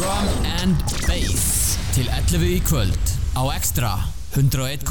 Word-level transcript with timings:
Drum 0.00 0.28
and 0.62 0.78
Bass. 1.04 1.76
Til 1.92 2.06
11 2.08 2.46
í 2.48 2.60
kvöld 2.64 3.10
á 3.36 3.42
Extra 3.52 3.90
101.5 4.32 4.88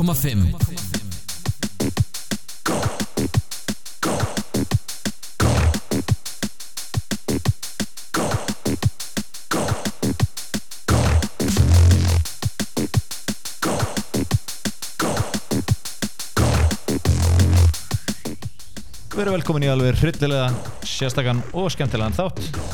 Við 19.09 19.25
erum 19.25 19.39
velkomin 19.39 19.65
í 19.65 19.73
alveg 19.73 19.97
hryllilega, 20.03 20.53
sérstakann 20.85 21.41
og 21.57 21.73
skemmtilegan 21.73 22.13
þátt 22.13 22.68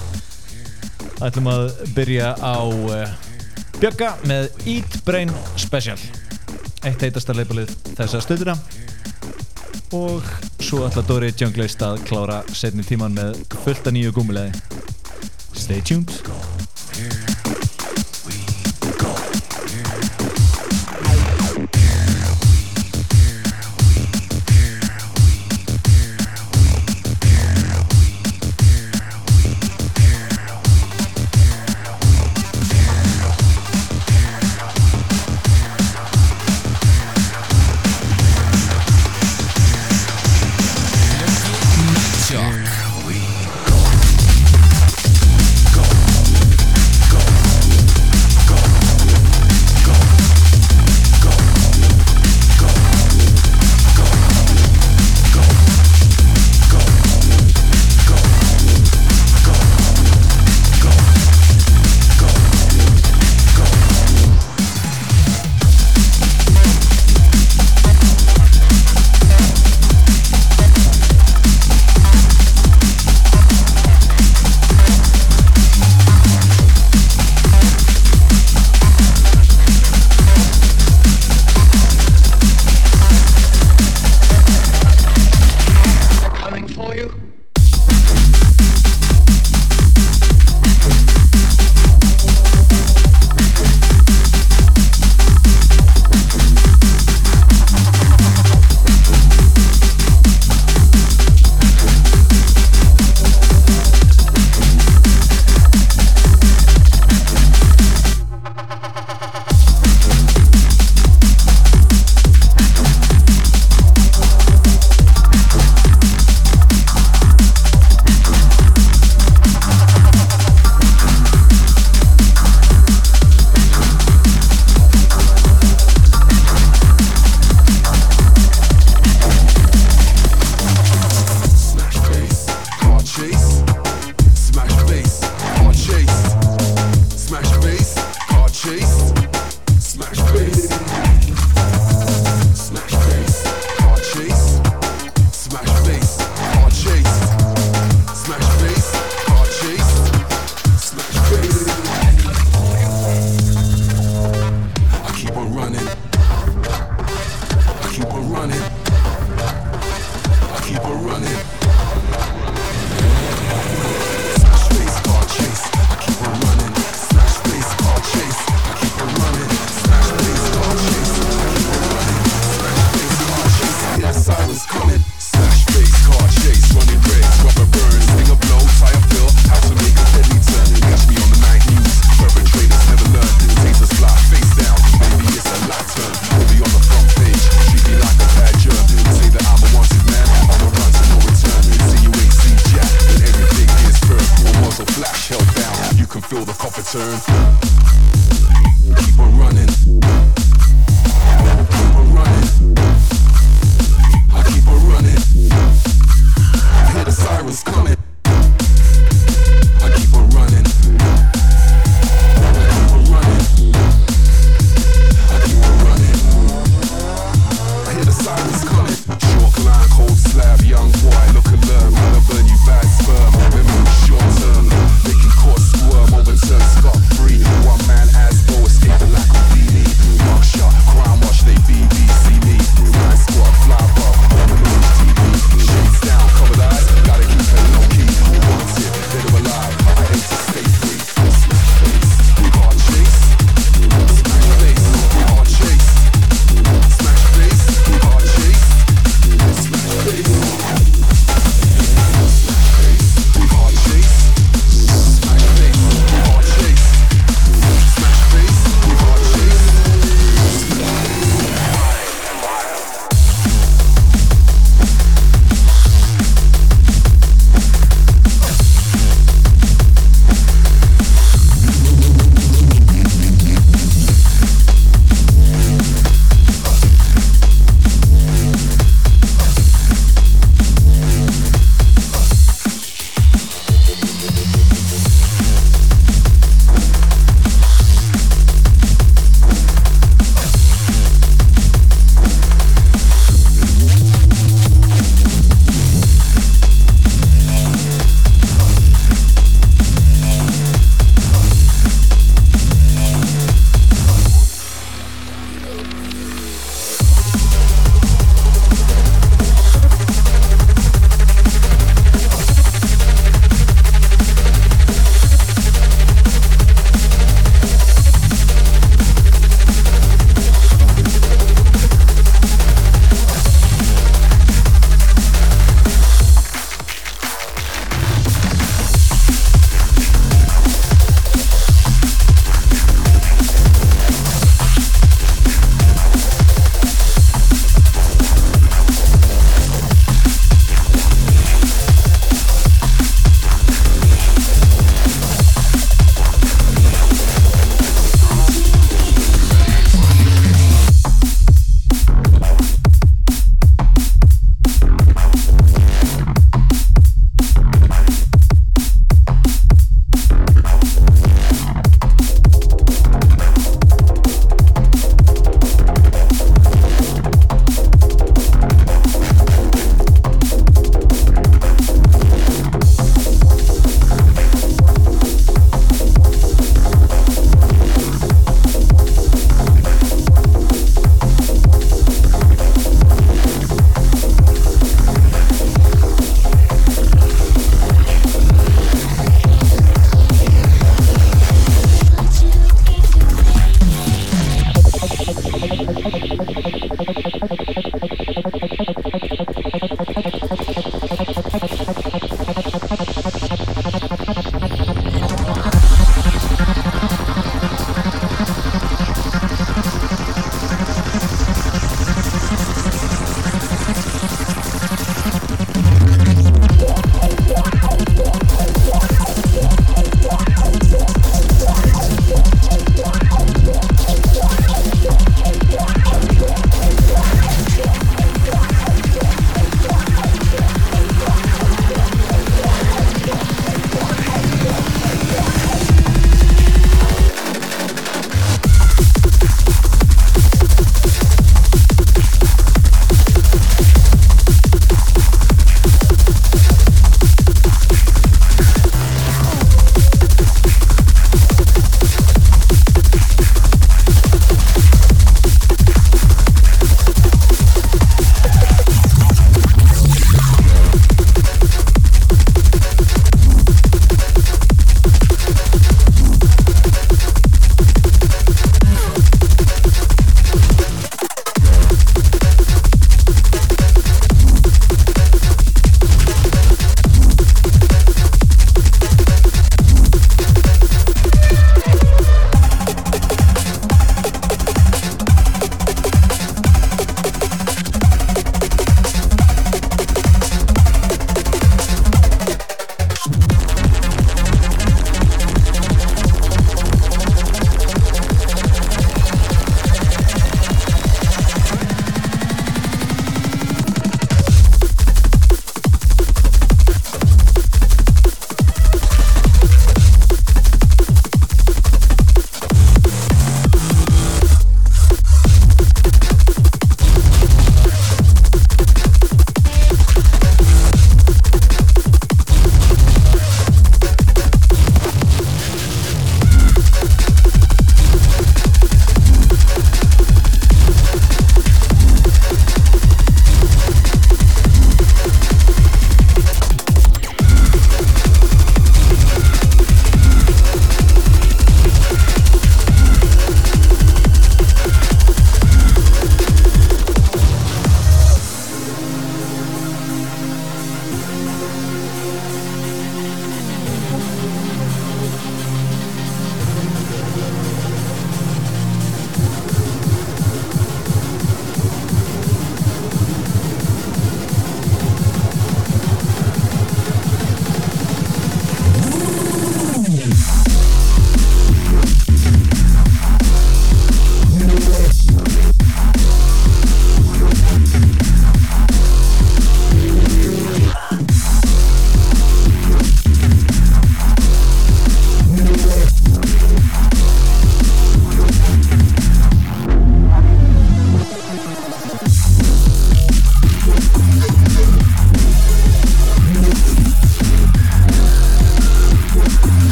ætlum 1.24 1.48
að 1.52 1.66
byrja 1.96 2.34
á 2.36 2.60
eh, 2.66 3.06
uh, 3.06 3.80
Björga 3.80 4.16
með 4.28 4.50
Eat 4.68 4.98
Brain 5.08 5.32
Special. 5.60 6.00
Eitt 6.86 7.02
heitastar 7.02 7.38
leifalið 7.40 7.72
þessa 7.96 8.22
stöðuna 8.24 8.56
og 9.96 10.26
svo 10.60 10.84
ætla 10.88 11.04
Dóri 11.08 11.32
Junglist 11.38 11.82
að 11.86 12.02
klára 12.10 12.42
setni 12.52 12.84
tíman 12.86 13.16
með 13.16 13.40
fullta 13.64 13.94
nýju 13.96 14.16
gúmulegði 14.16 14.84
Stay 15.56 15.82
tuned. 15.82 16.12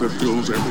the 0.00 0.08
fills 0.08 0.48
every 0.48 0.67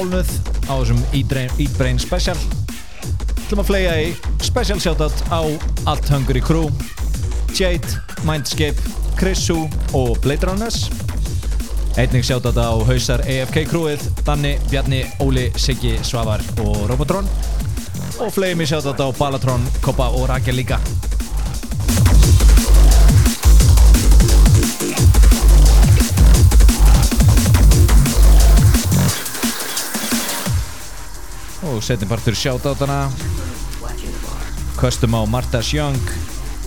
Hálnuð 0.00 0.30
á 0.72 0.74
þessum 0.80 1.00
Eat 1.12 1.74
Brain, 1.76 1.98
Special. 2.00 2.38
Ætlum 3.44 3.60
að 3.60 3.68
flega 3.68 3.96
í 4.00 4.12
special 4.40 4.80
shoutout 4.80 5.16
á 5.28 5.44
allt 5.90 6.08
Hungry 6.08 6.40
Crew 6.40 6.70
Jade, 7.52 7.98
Mindscape, 8.24 8.80
Chrissu 9.18 9.66
og 9.92 10.16
Blade 10.24 10.48
Runners. 10.48 10.86
Einnig 12.00 12.24
shoutout 12.24 12.56
á 12.56 12.70
hausar 12.88 13.26
AFK 13.26 13.66
crewið 13.68 14.06
Danni, 14.24 14.54
Bjarni, 14.70 15.02
Óli, 15.20 15.50
Siggi, 15.60 15.98
Svavar 16.06 16.40
og 16.64 16.86
Robotron. 16.88 17.28
Og 18.20 18.32
flegum 18.32 18.64
í 18.64 18.70
shoutout 18.70 19.04
á 19.04 19.08
Balatron, 19.18 19.68
Koppa 19.84 20.08
og 20.14 20.30
Rakel 20.32 20.56
líka 20.62 20.80
og 31.80 31.86
setjum 31.86 32.10
partur 32.12 32.36
shoutoutana 32.36 32.98
Custom 34.76 35.16
á 35.16 35.24
Martas 35.24 35.72
Young 35.72 35.96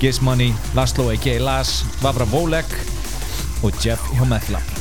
Gizmoney, 0.02 0.54
Laszlo 0.74 1.12
A.K. 1.14 1.38
Las 1.40 1.84
Vavra 2.02 2.26
Volek 2.26 2.66
og 3.62 3.78
Jeff 3.86 4.02
hjá 4.18 4.73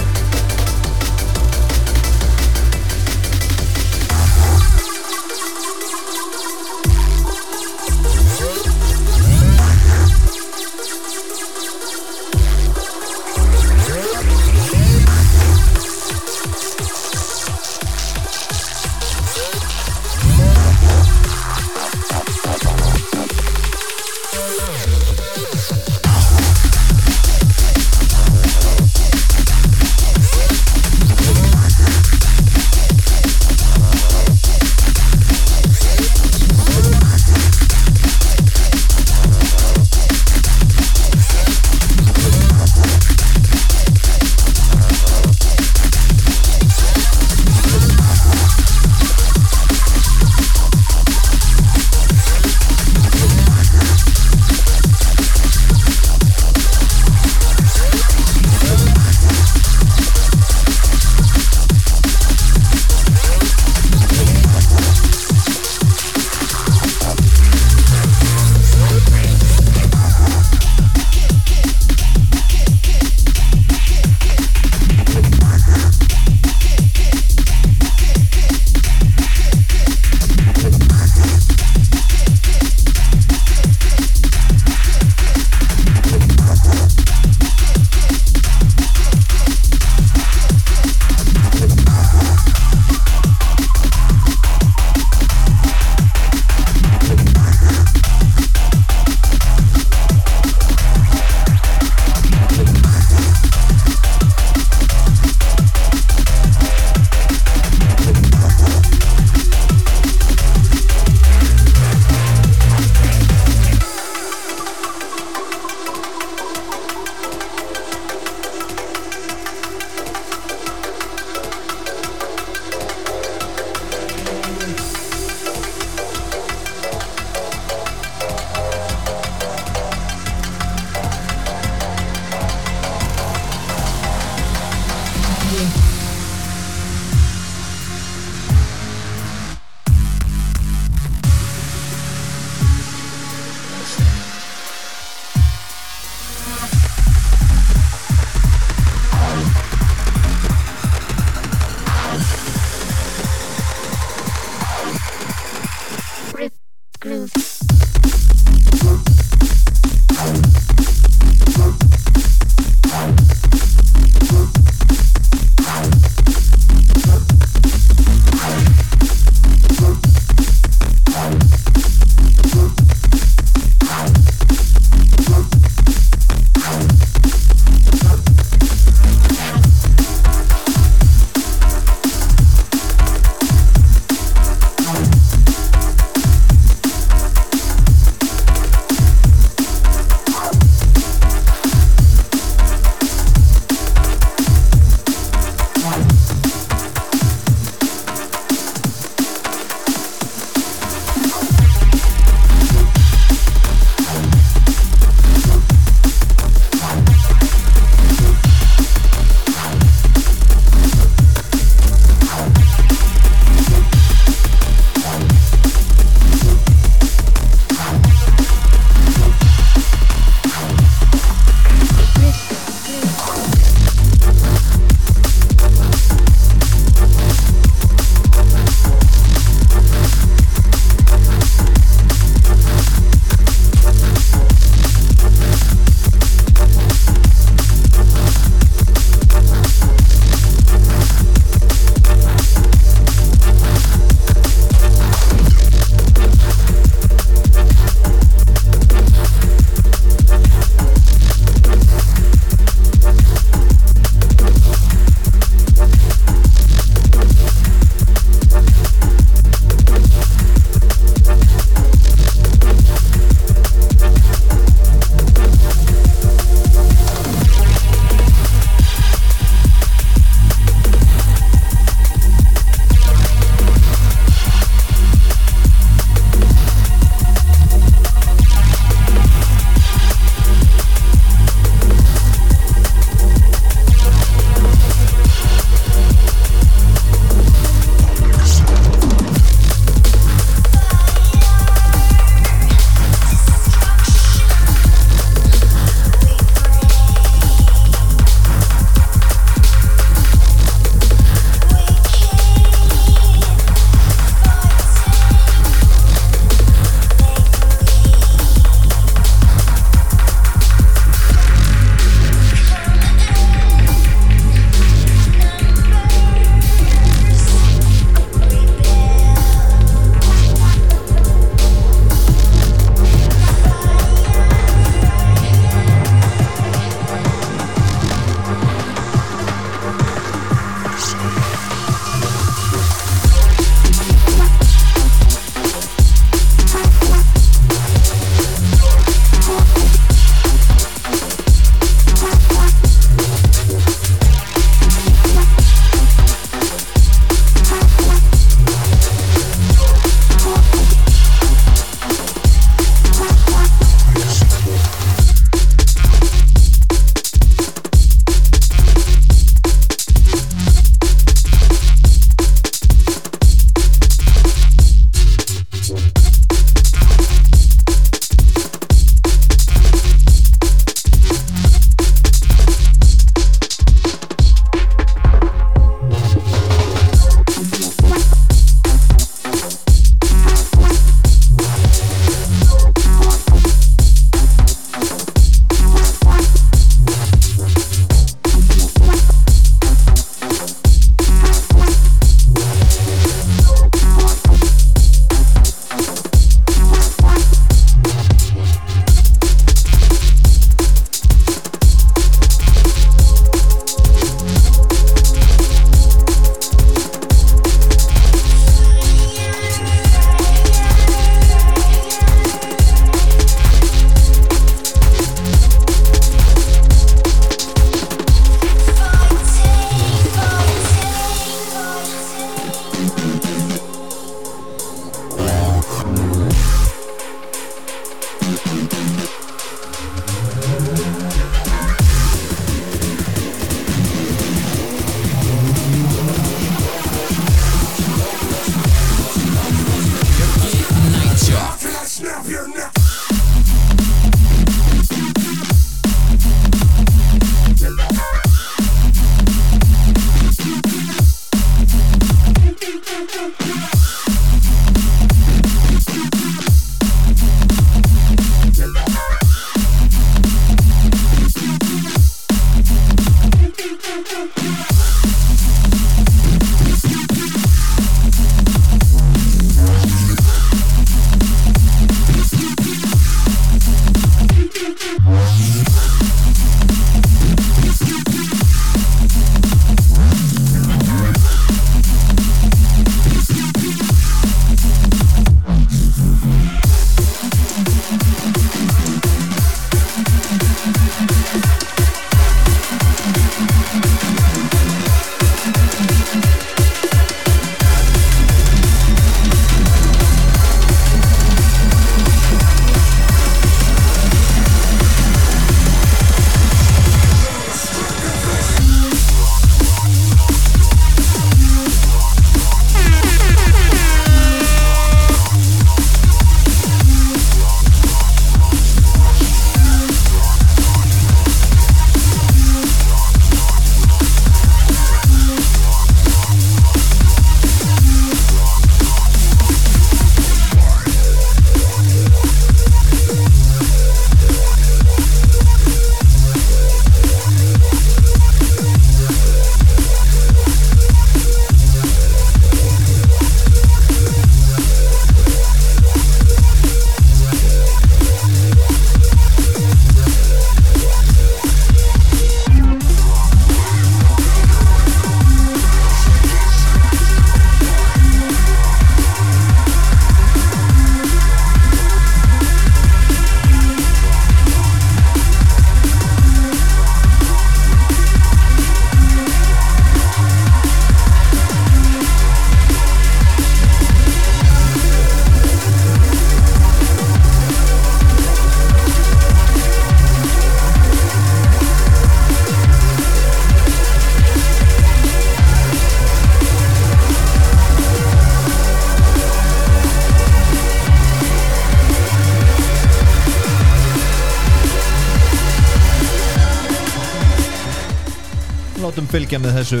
fylgja 599.48 599.64
með 599.64 599.76
þessu. 599.78 600.00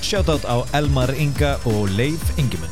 Shoutout 0.00 0.44
á 0.48 0.64
Elmar 0.72 1.12
Inga 1.12 1.58
og 1.68 1.92
Leif 1.92 2.32
Ingimund 2.40 2.69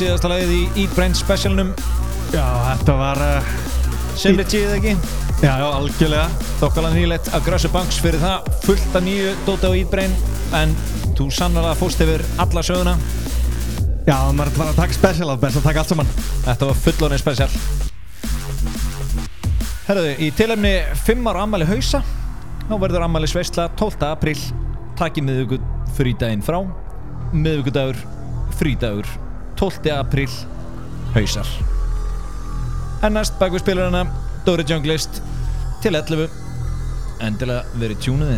síðasta 0.00 0.30
lagið 0.30 0.50
í 0.54 0.60
Eat 0.80 0.92
Brain 0.96 1.14
specialnum. 1.16 1.74
Já, 2.32 2.44
þetta 2.70 2.94
var 2.96 3.18
uh, 3.20 3.50
sem 4.16 4.38
er 4.40 4.48
tíð 4.48 4.72
ekki? 4.78 4.94
Já, 5.42 5.50
já, 5.60 5.66
algjörlega. 5.66 6.46
Þokkala 6.60 6.92
nýlegt 6.94 7.28
Aggressive 7.36 7.74
Banks 7.74 7.98
fyrir 8.00 8.22
það. 8.22 8.48
Fullt 8.64 8.96
af 8.96 9.04
nýju 9.04 9.34
Dota 9.44 9.68
og 9.68 9.76
Eat 9.76 9.92
Brain 9.92 10.16
en 10.56 10.72
þú 11.18 11.28
sannlega 11.36 11.76
fóst 11.76 12.00
yfir 12.00 12.24
alla 12.40 12.64
söguna. 12.64 12.96
Já, 14.06 14.16
maður 14.32 14.54
ætlar 14.54 14.72
að 14.72 14.80
taka 14.80 14.96
special 14.96 15.30
af 15.34 15.40
best 15.44 15.60
að 15.60 15.68
taka 15.68 15.84
allt 15.84 15.92
saman. 15.92 16.12
Þetta 16.48 16.72
var 16.72 16.82
fullorinn 16.86 17.24
special. 17.26 17.50
Herðu, 19.90 20.12
í 20.16 20.28
tilefni 20.38 20.76
5 21.04 21.32
ára 21.32 21.44
ammæli 21.44 21.68
hausa 21.68 22.04
þá 22.70 22.76
verður 22.78 23.04
ammæli 23.04 23.28
sveisla 23.28 23.68
12. 23.76 24.06
apríl. 24.14 24.38
Takið 25.00 25.28
miðugud 25.28 25.72
frídaginn 25.96 26.44
frá. 26.46 26.62
Miðugudagur 27.34 27.98
frídagur 28.56 29.08
12. 29.60 29.90
apríl 29.92 30.30
hausar 31.12 31.48
en 33.04 33.12
næst 33.12 33.34
bak 33.36 33.52
við 33.52 33.60
spilarana 33.60 34.06
Dóri 34.46 34.64
Junglist 34.64 35.20
til 35.84 35.98
11 35.98 36.30
endilega 37.26 37.82
verið 37.82 38.00
tjúnuð 38.06 38.32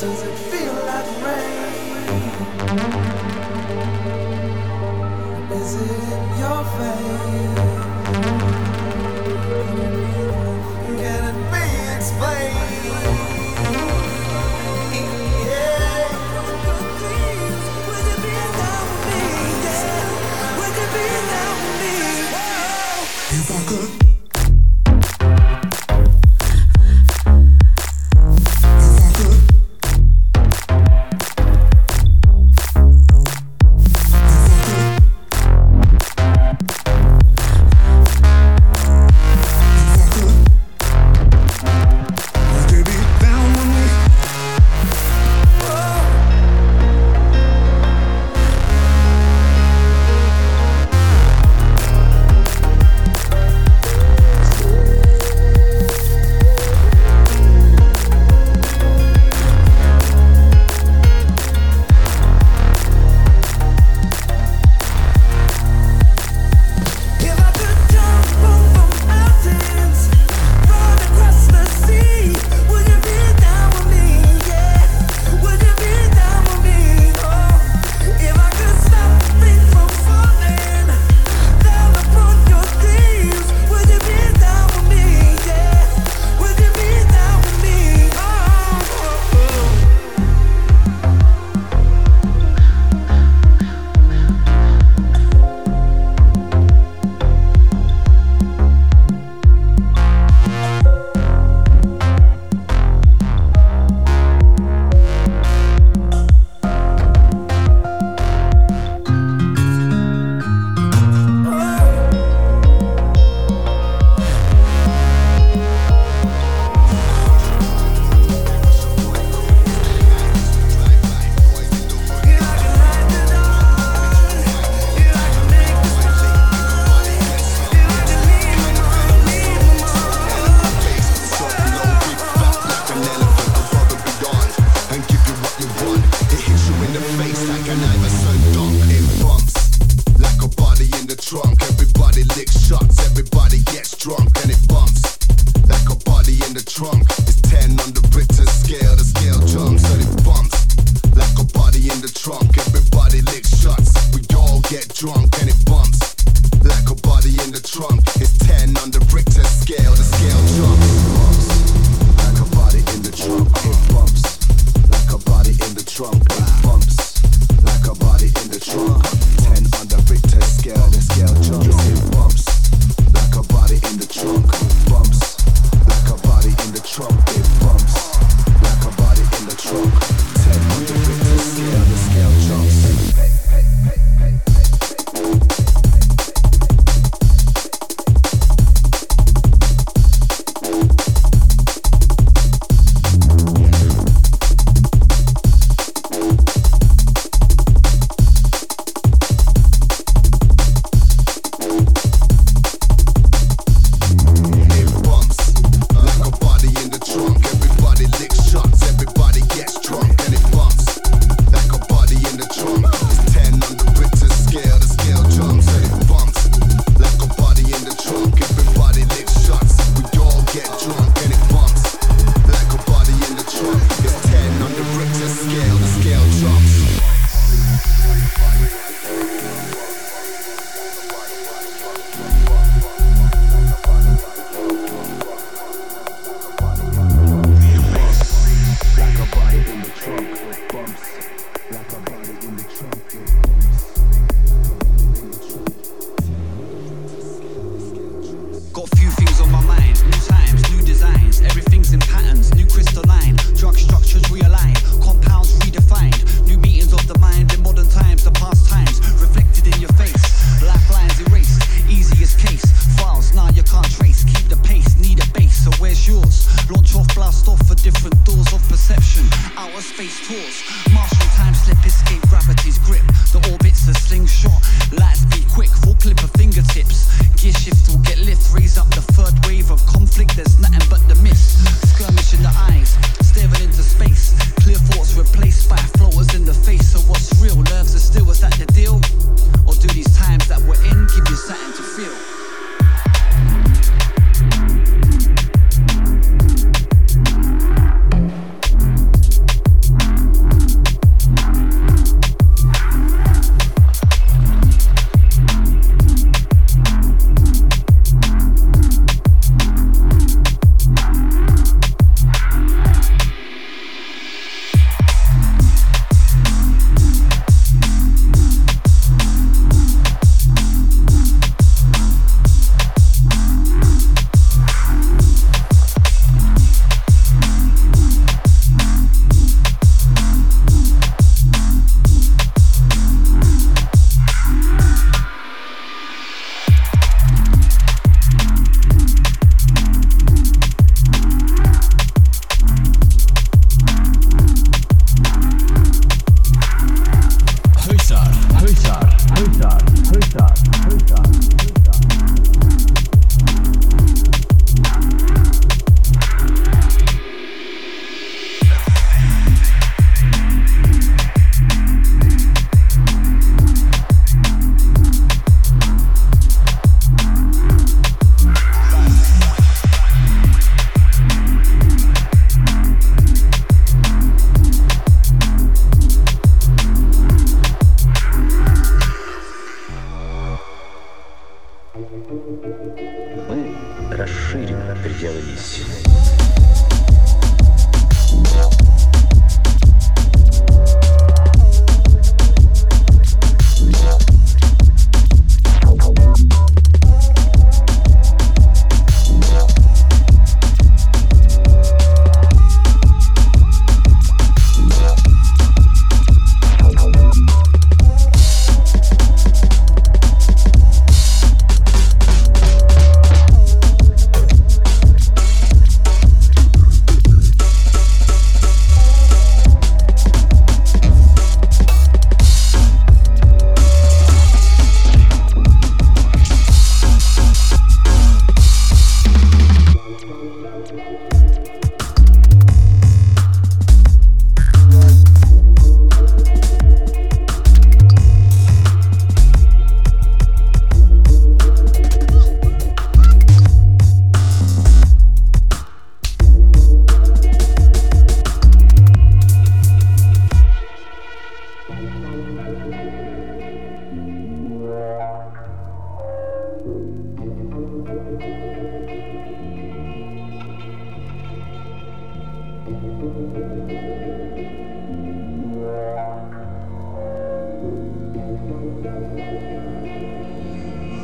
Is 0.00 0.22
it 5.74 5.90
in 6.12 6.38
your 6.38 6.64
face? 6.64 7.47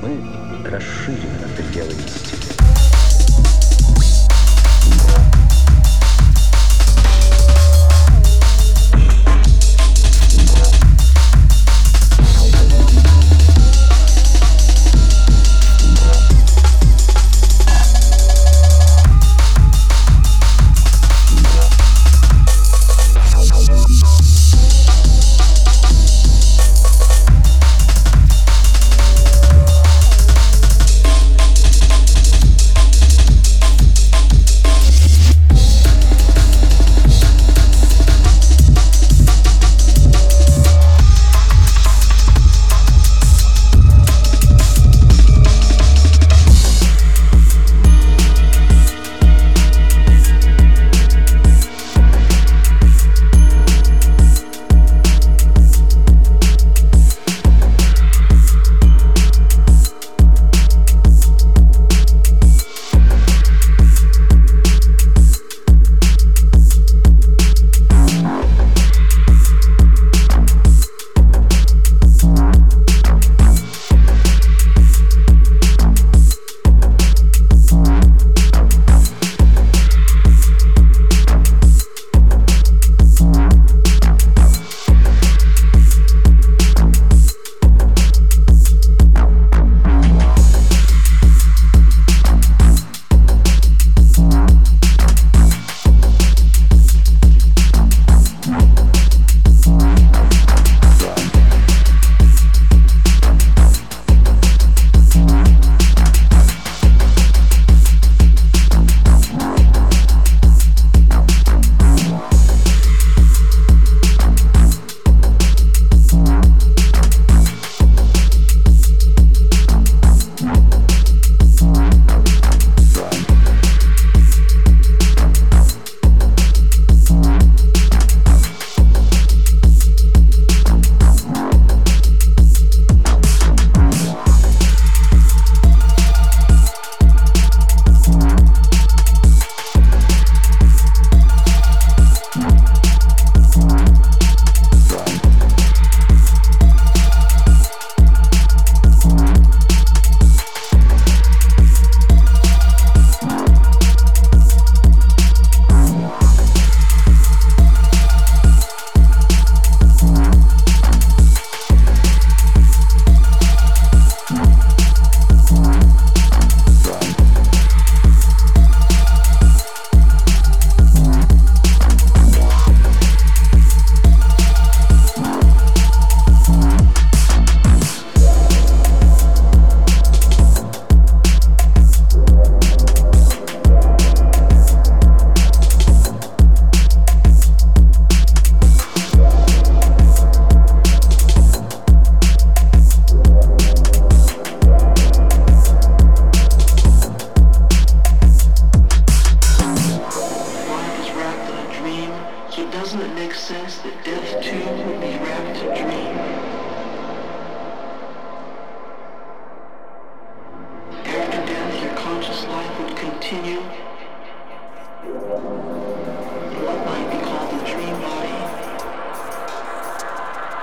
Мы 0.02 0.70
расширим 0.70 1.30
это 1.42 1.62
дело 1.72 1.90
стекло. 1.90 2.53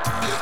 Yeah. 0.03 0.40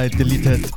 Sunlight 0.00 0.16
deleted. 0.16 0.69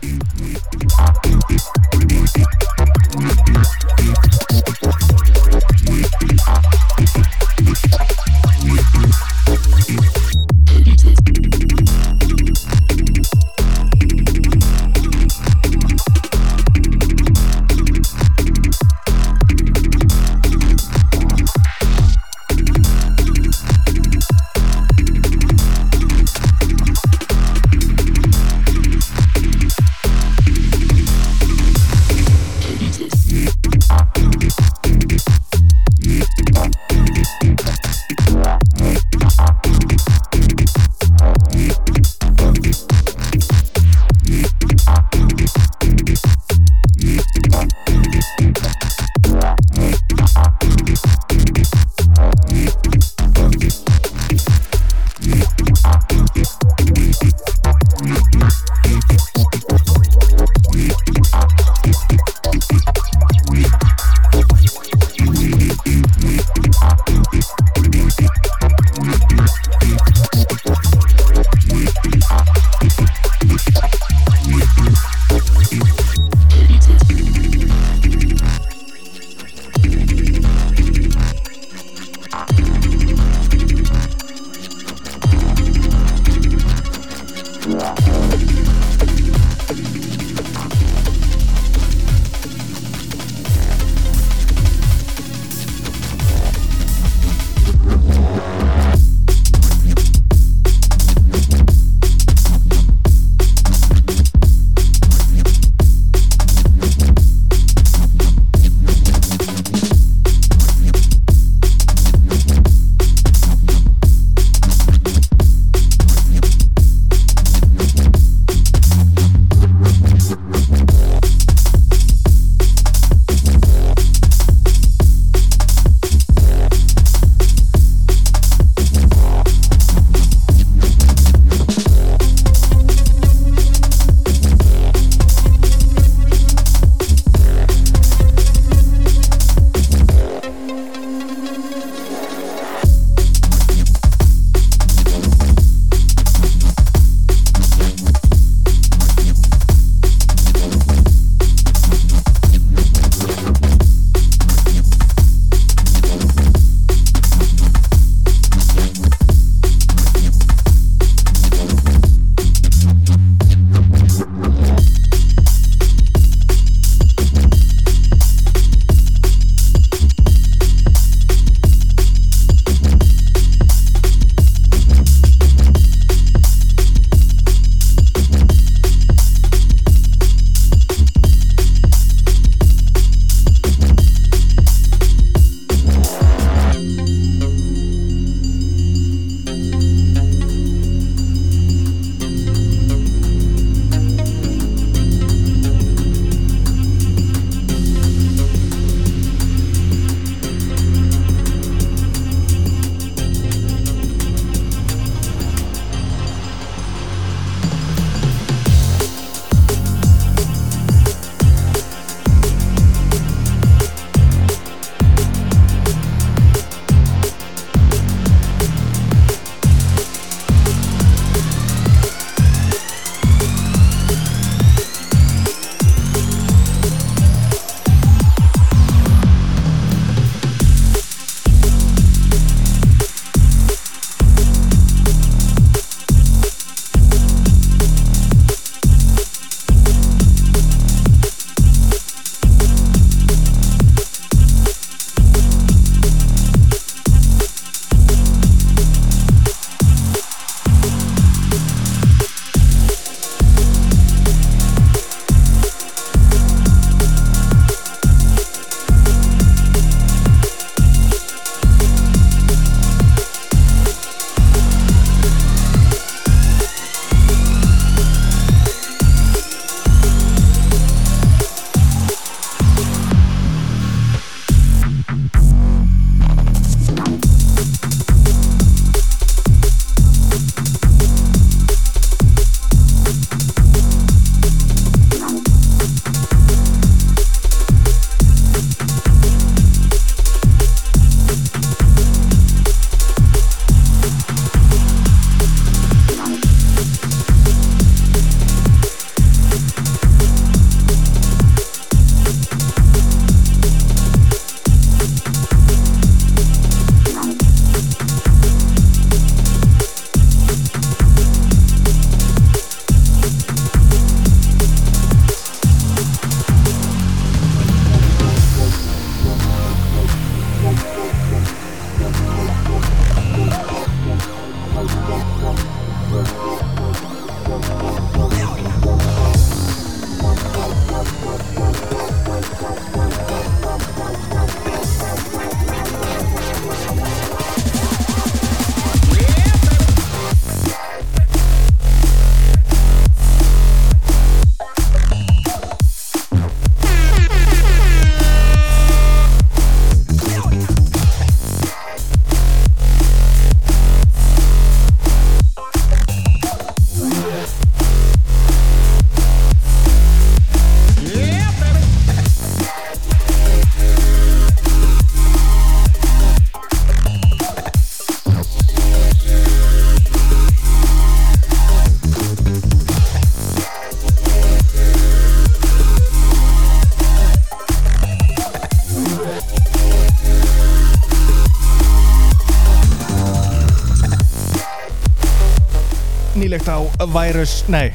Virus, 387.12 387.64
nei, 387.68 387.92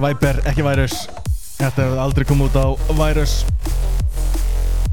Viper, 0.00 0.40
ekki 0.50 0.64
Virus. 0.66 1.06
Þetta 1.60 1.84
hefur 1.84 2.00
aldrei 2.02 2.26
komið 2.28 2.50
út 2.50 2.58
á 2.60 2.66
Virus. 2.98 3.34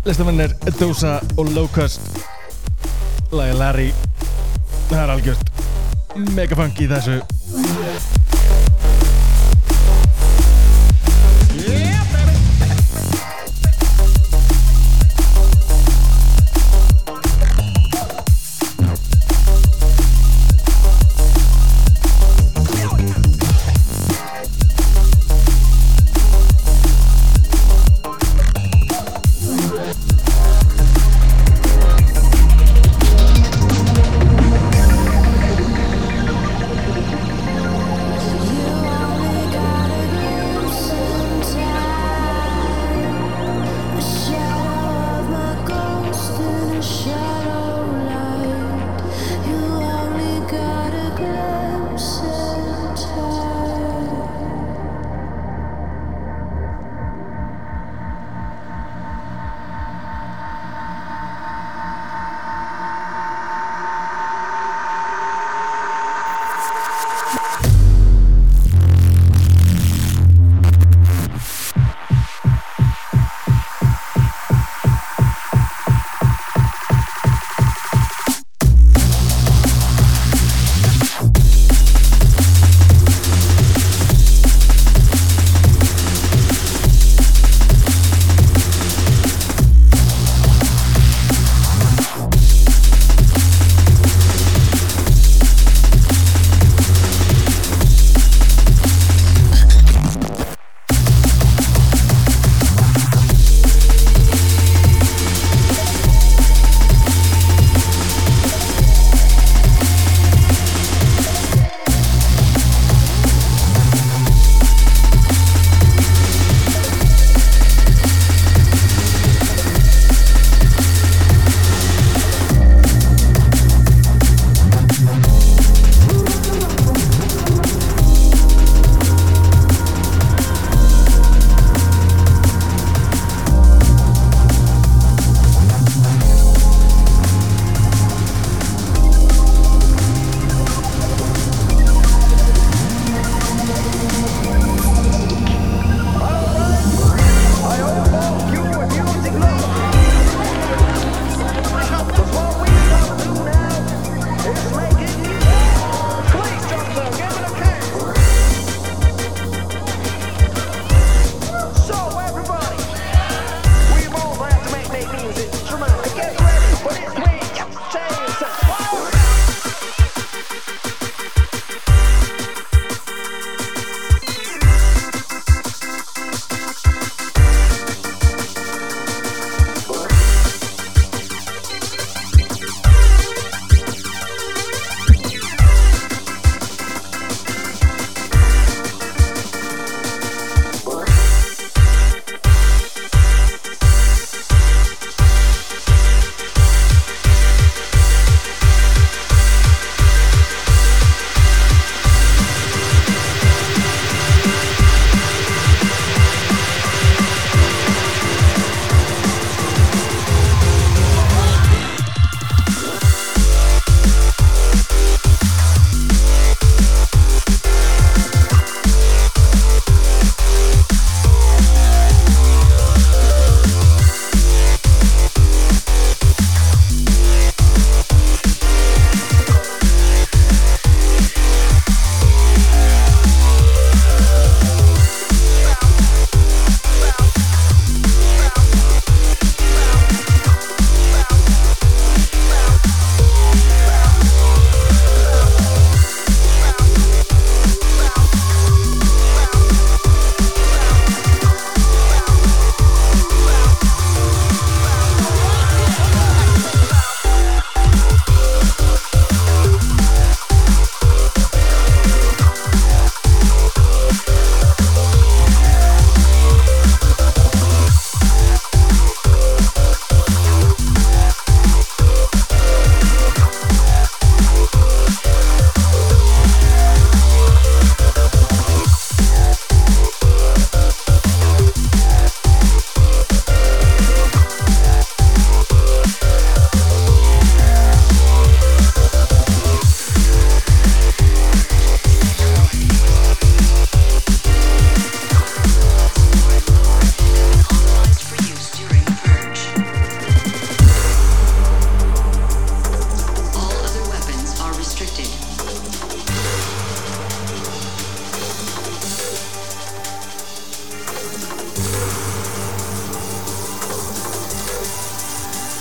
Listamenn 0.08 0.44
er 0.46 0.56
Dosa 0.80 1.18
og 1.36 1.52
Locust. 1.56 2.04
Lagi 3.32 3.58
Larry. 3.60 3.90
Það 4.88 5.02
er 5.04 5.16
algjört 5.18 5.52
megafunk 6.34 6.80
í 6.82 6.88
þessu 6.90 7.20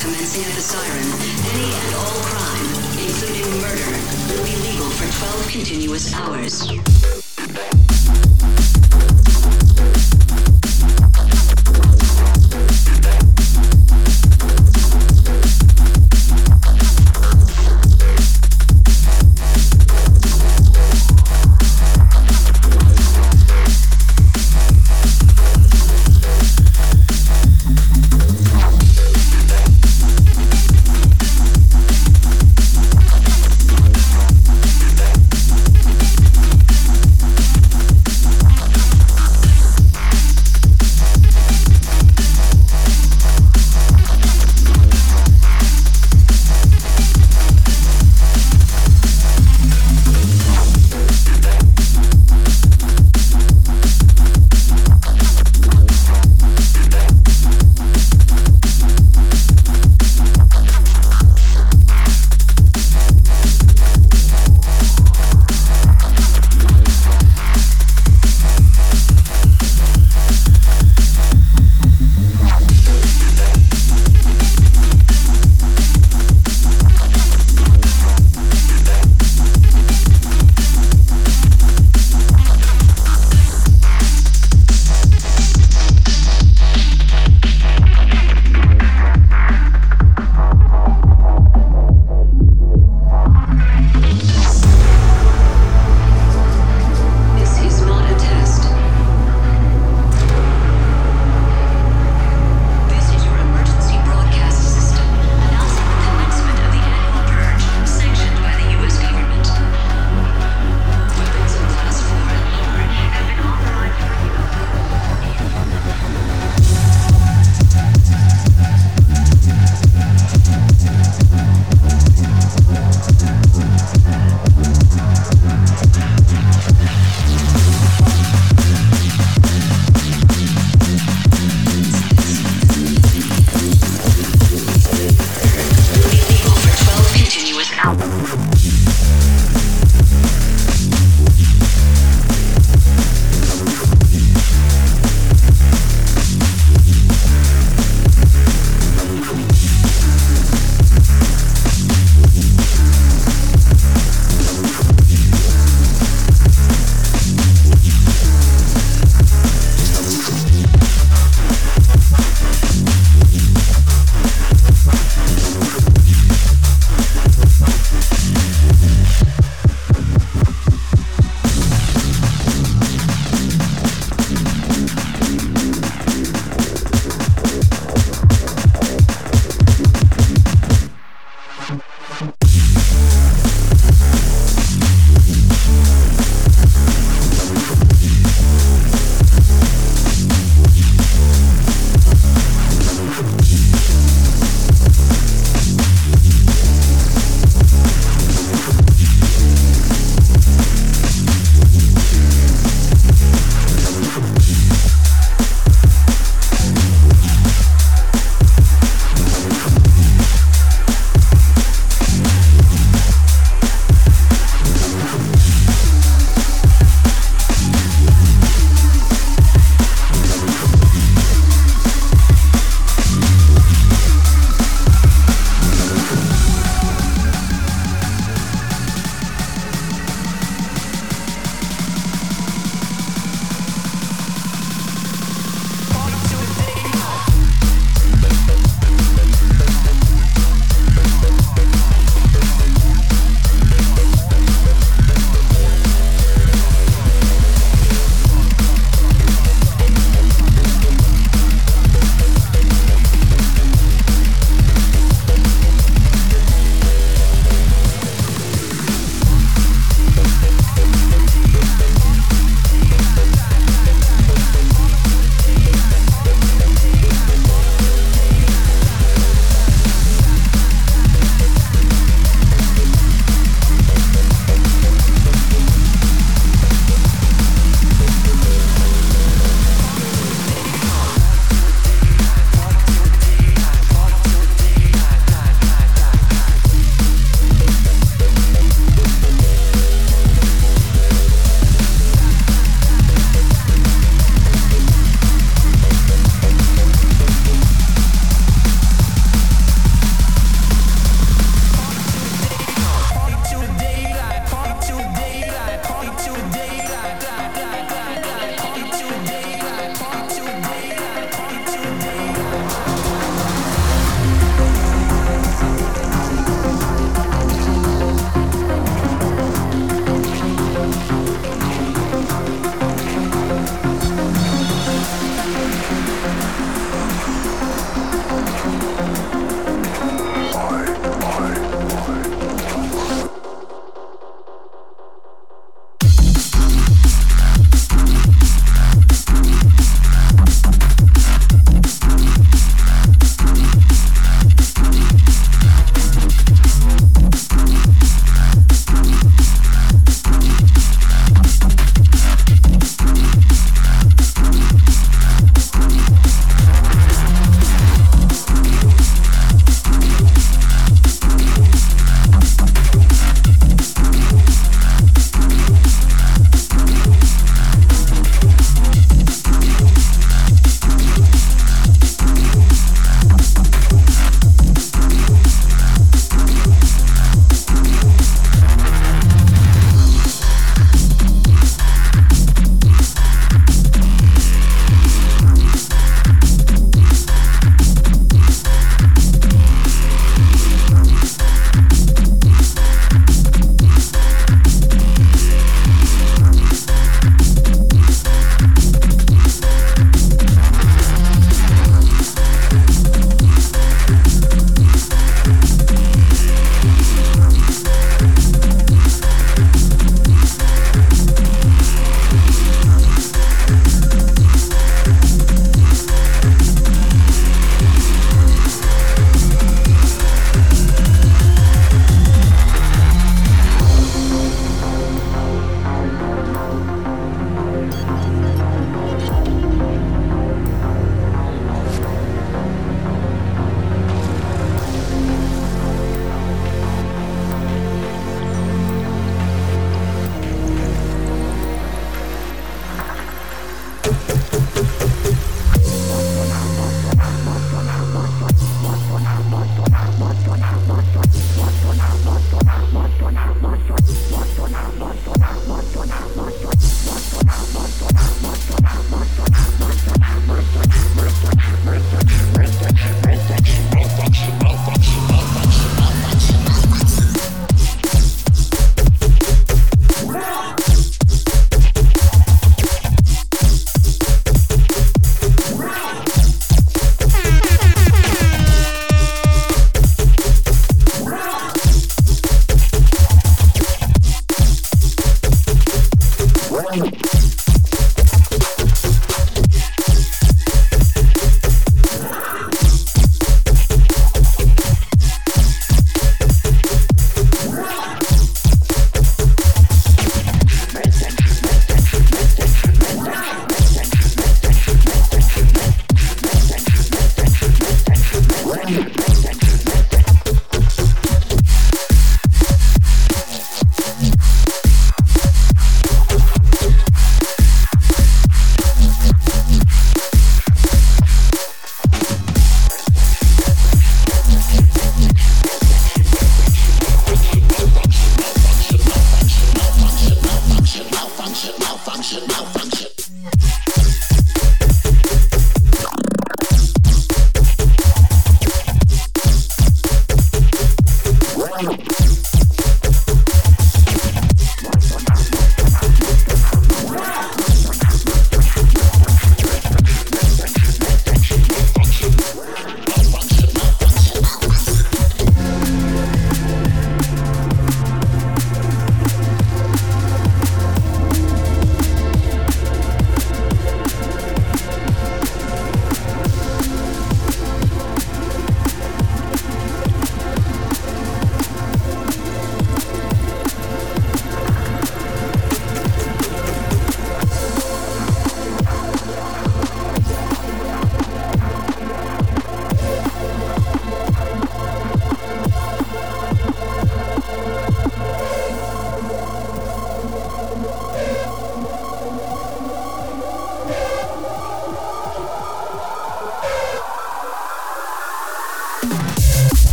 commencing 0.00 0.42
at 0.44 0.52
the 0.52 0.60
siren, 0.62 1.04
any 1.52 1.74
and 1.74 1.94
all 1.94 2.20
crime, 2.24 2.68
including 3.04 3.44
murder, 3.60 3.90
will 4.32 4.44
be 4.44 4.56
legal 4.66 4.88
for 4.88 5.06
12 5.18 5.48
continuous 5.48 6.14
hours. 6.14 7.19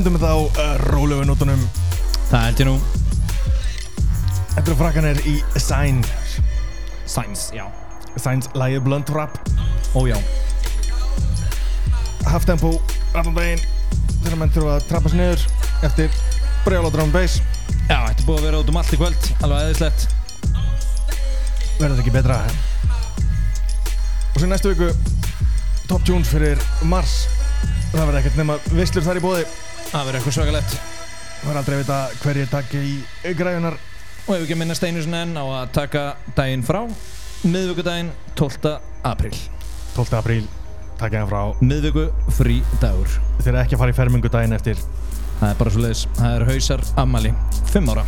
Endum 0.00 0.16
við 0.16 0.22
þá 0.24 0.32
uh, 0.32 0.74
rólegu 0.88 1.24
nótunum. 1.28 1.62
Það 2.30 2.44
held 2.46 2.60
ég 2.62 2.68
nú. 2.70 2.76
Þetta 4.54 4.62
eru 4.64 4.76
frakkanir 4.78 5.18
í 5.28 5.34
Signs 5.60 6.08
Signs, 7.10 7.50
já. 7.52 7.66
Signs 8.16 8.48
lægi 8.54 8.80
Blunt 8.86 9.10
Rap. 9.12 9.36
Ó 9.92 10.06
já. 10.08 10.16
Halftempo 12.30 12.72
allan 13.12 13.36
daginn 13.36 13.64
þegar 14.22 14.38
menn 14.40 14.52
þurfa 14.54 14.76
að 14.78 14.88
trappa 14.88 15.12
sér 15.12 15.20
niður 15.20 15.46
eftir 15.88 16.18
brjála 16.64 16.92
drum 16.94 17.12
bass. 17.12 17.40
Já, 17.90 17.98
þetta 18.06 18.16
er 18.22 18.26
búið 18.28 18.38
að 18.38 18.46
vera 18.46 18.60
út 18.62 18.72
um 18.72 18.80
allt 18.80 18.94
í 18.94 19.00
kvöld. 19.00 19.30
Alveg 19.40 19.66
eðislegt 19.66 20.06
verður 21.80 21.96
þetta 21.96 22.04
ekki 22.04 22.14
betra? 22.14 22.42
Og 24.30 24.38
svo 24.38 24.48
næstu 24.48 24.72
viku 24.72 24.92
Top 25.90 26.06
Tunes 26.08 26.30
fyrir 26.32 26.62
Mars. 26.88 27.26
Það 27.90 28.06
verður 28.06 28.22
ekkert 28.22 28.40
nema 28.40 28.62
visslur 28.70 29.04
þar 29.04 29.20
í 29.20 29.24
bóði 29.26 29.50
Það 29.90 30.04
verður 30.06 30.18
eitthvað 30.20 30.36
svakalegt. 30.38 30.74
Það 31.40 31.46
verður 31.48 31.60
aldrei 31.60 31.74
að 31.76 31.82
vita 31.82 32.00
hverjir 32.20 32.50
takki 32.52 32.80
í 32.86 33.34
græjunar 33.38 33.76
Og 34.26 34.34
ef 34.36 34.42
ekki 34.44 34.54
að 34.54 34.60
minnast 34.60 34.84
einu 34.84 35.02
sinni 35.02 35.20
enn 35.24 35.38
á 35.40 35.44
að 35.48 35.70
taka 35.74 36.02
daginn 36.36 36.62
frá 36.62 36.82
Miðvikudaginn 37.40 38.10
12. 38.38 38.74
apríl. 39.08 39.32
12. 39.96 40.18
apríl 40.20 40.42
takk 41.00 41.16
ég 41.16 41.30
frá. 41.30 41.54
Miðviku 41.64 42.10
frí 42.36 42.58
dagur. 42.82 43.08
Þeir 43.40 43.54
eru 43.54 43.62
ekki 43.62 43.78
að 43.78 43.80
fara 43.80 43.94
í 43.94 43.96
fermingu 43.96 44.30
daginn 44.32 44.52
eftir. 44.52 44.82
Það 45.40 45.48
er 45.48 45.56
bara 45.56 45.72
svo 45.72 45.80
leiðis 45.86 46.02
Það 46.18 46.34
er 46.36 46.46
hausar 46.50 46.84
ammali 47.00 47.32
5 47.72 47.94
ára 47.94 48.04